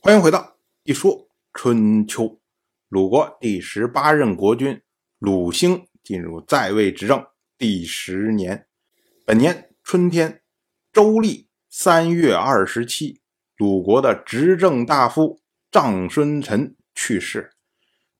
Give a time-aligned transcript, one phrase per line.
[0.00, 2.38] 欢迎回到一说春秋。
[2.88, 4.80] 鲁国第十八任国君
[5.18, 7.26] 鲁兴进入在位执政
[7.58, 8.68] 第十年，
[9.26, 10.40] 本年春天，
[10.92, 13.20] 周历三月二十七，
[13.56, 15.40] 鲁国的执政大夫
[15.72, 17.50] 臧孙臣去世。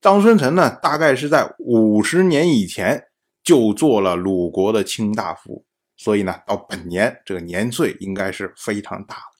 [0.02, 3.04] 臧孙臣呢，大概是在五十年以前
[3.44, 5.64] 就做了鲁国的卿大夫，
[5.96, 9.37] 所以呢，到本年这个年岁应该是非常大了。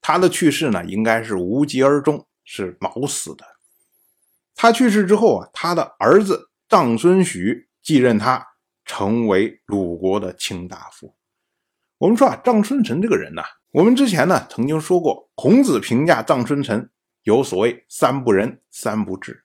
[0.00, 3.44] 他的去世呢，应该是无疾而终，是老死的。
[4.54, 8.46] 他去世之后啊，他的儿子臧孙许继任他，
[8.84, 11.14] 成为鲁国的卿大夫。
[11.98, 16.90] 我们说啊，臧孙臣这个人呢，我们之前呢曾经说过，孔子评价臧孙臣
[17.22, 19.44] 有所谓“三不仁，三不智”。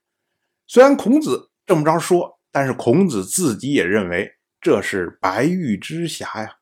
[0.67, 6.55] 虽然孔子这么着说，但是孔子自己也认为这是白玉之瑕呀，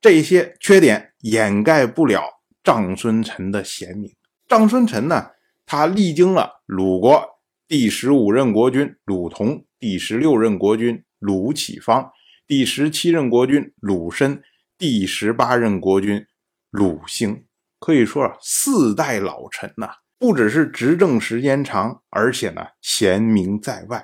[0.00, 2.33] 这些缺点掩盖不了。
[2.64, 4.10] 臧孙臣的贤明，
[4.48, 5.32] 臧孙臣呢，
[5.66, 7.22] 他历经了鲁国
[7.68, 12.10] 第十五任国君鲁同、第十六任国君鲁启方、
[12.46, 14.42] 第十七任国君鲁申、
[14.78, 16.24] 第十八任国君
[16.70, 17.44] 鲁兴，
[17.78, 24.02] 可以说四代老臣呐，不只是执政时间长，而且呢贤明在外。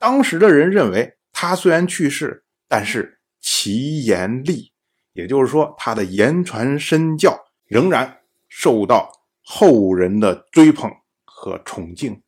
[0.00, 4.72] 当时的人认为，他虽然去世，但是其言立，
[5.12, 7.38] 也就是说他的言传身教。
[7.72, 8.18] 仍然
[8.50, 9.10] 受到
[9.42, 10.92] 后人的追捧
[11.24, 12.22] 和崇敬。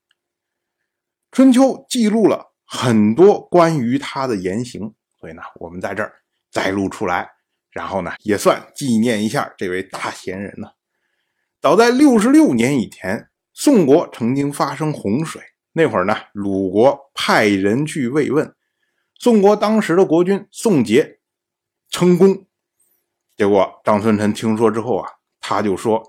[1.31, 7.31] 春秋记录了很多关于他的言行，所以呢，我们在这儿摘录出来，
[7.71, 10.71] 然后呢，也算纪念一下这位大贤人呢。
[11.61, 15.43] 早在六十六年以前，宋国曾经发生洪水，
[15.75, 18.57] 那会儿呢，鲁国派人去慰问，
[19.19, 21.19] 宋国当时的国君宋杰
[21.91, 22.47] 称功，
[23.37, 25.11] 结果张孙臣听说之后啊。
[25.47, 26.03] 他就说：“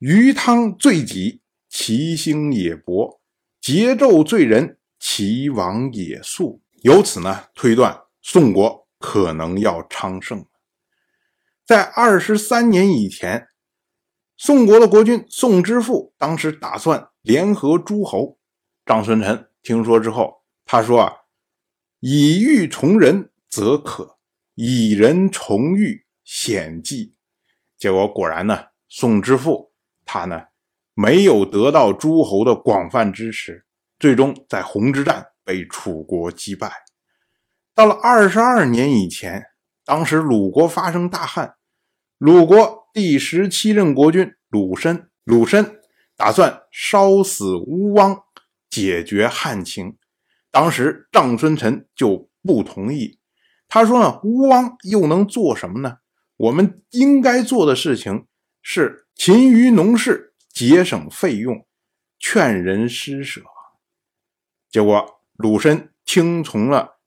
[0.00, 3.18] 鱼汤罪己，其兴也勃；
[3.62, 10.44] 桀纣罪人，其亡也速。”由此呢，推断宋国可能要昌盛。
[11.64, 13.48] 在二十三年以前，
[14.36, 18.38] 宋国的国君宋之父当时打算联合诸侯。
[18.84, 21.14] 张孙臣听说之后，他说：“啊，
[22.00, 24.18] 以欲从人，则可；
[24.54, 27.12] 以人从欲，险计。”
[27.84, 29.70] 结果果然呢，宋之父
[30.06, 30.44] 他呢
[30.94, 33.66] 没有得到诸侯的广泛支持，
[33.98, 36.72] 最终在洪之战被楚国击败。
[37.74, 39.44] 到了二十二年以前，
[39.84, 41.56] 当时鲁国发生大旱，
[42.16, 45.78] 鲁国第十七任国君鲁申，鲁申
[46.16, 48.18] 打算烧死乌汪，
[48.70, 49.98] 解决旱情。
[50.50, 53.18] 当时臧孙臣就不同意，
[53.68, 55.98] 他说呢，乌汪又能做什么呢？
[56.36, 58.26] 我们应该做的事情
[58.60, 61.64] 是勤于农事，节省费用，
[62.18, 63.42] 劝人施舍。
[64.68, 66.98] 结果鲁申听从了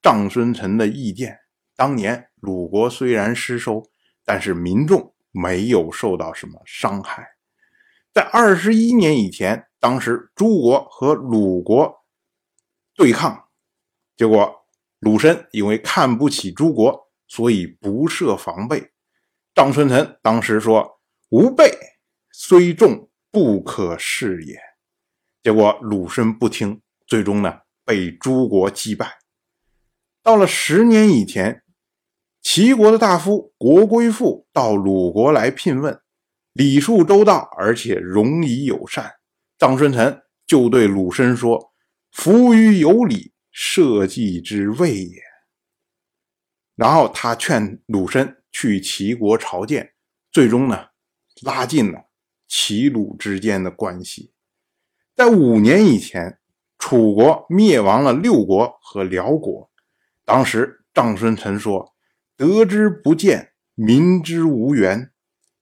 [0.00, 1.40] 臧孙臣的意见。
[1.74, 3.82] 当年鲁国虽然失收，
[4.24, 7.26] 但是民众没有受到什么伤害。
[8.12, 12.04] 在二十一年以前，当时诸国和鲁国
[12.94, 13.48] 对抗，
[14.16, 14.66] 结果
[15.00, 17.07] 鲁申因为看不起诸国。
[17.28, 18.90] 所以不设防备，
[19.54, 21.00] 张春臣当时说
[21.30, 21.70] ：“吾辈
[22.32, 24.58] 虽众，不可视也。”
[25.44, 29.18] 结果鲁申不听，最终呢被诸国击败。
[30.22, 31.62] 到了十年以前，
[32.42, 36.00] 齐国的大夫国归父到鲁国来聘问，
[36.54, 39.12] 礼数周到，而且容仪友善。
[39.58, 41.72] 张春臣就对鲁申说
[42.12, 45.22] ：“夫于有礼，社稷之谓也。”
[46.78, 49.94] 然后他劝鲁申去齐国朝见，
[50.30, 50.90] 最终呢，
[51.42, 52.04] 拉近了
[52.46, 54.32] 齐鲁之间的关系。
[55.16, 56.38] 在五年以前，
[56.78, 59.68] 楚国灭亡了六国和辽国，
[60.24, 61.96] 当时张孙臣说
[62.38, 65.10] ：“得之不见，民之无缘，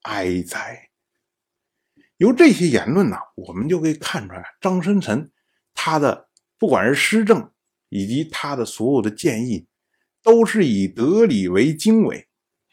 [0.02, 0.90] 哀哉！”
[2.18, 5.32] 由这些言论呢，我们就可以看出来，张申臣
[5.72, 6.28] 他的
[6.58, 7.50] 不管是施政
[7.88, 9.66] 以及他的所有的建议。
[10.26, 12.26] 都是以德礼为经纬，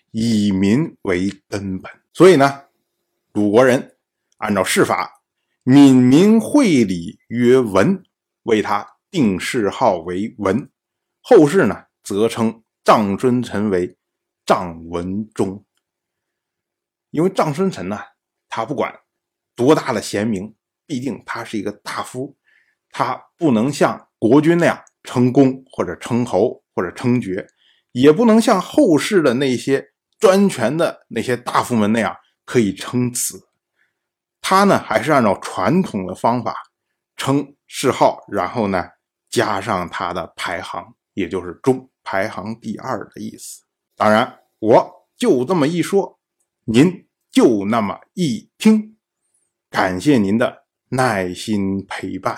[0.09, 1.91] 以民为根本。
[2.11, 2.63] 所以呢，
[3.31, 3.95] 鲁国人
[4.37, 5.21] 按照世法，
[5.61, 8.03] 敏民会礼曰文，
[8.41, 10.67] 为他定谥号为文。
[11.21, 13.95] 后世呢，则称臧孙臣为
[14.47, 15.63] 臧文忠。
[17.11, 17.99] 因为臧孙臣呢，
[18.49, 19.01] 他不管
[19.55, 20.55] 多大的贤明，
[20.87, 22.35] 毕竟他是一个大夫，
[22.89, 26.62] 他不能像国君那样称公或者称侯。
[26.75, 27.47] 或者称爵，
[27.91, 32.15] 也不能像后世的那些专权的那些大夫们那样
[32.45, 33.49] 可以称子。
[34.41, 36.55] 他呢还是按照传统的方法
[37.15, 38.89] 称谥号，然后呢
[39.29, 43.63] 加上他的排行，也就是中排行第二的意思。
[43.95, 46.19] 当然，我就这么一说，
[46.65, 48.97] 您就那么一听。
[49.69, 52.37] 感谢您的耐心陪伴。